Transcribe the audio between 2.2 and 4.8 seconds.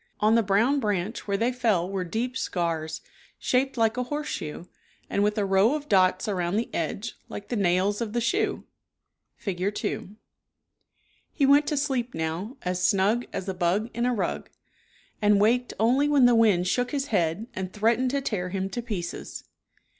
scars, shaped like a horse shoe